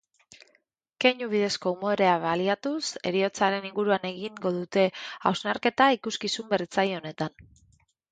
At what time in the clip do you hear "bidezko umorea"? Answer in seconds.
1.33-2.13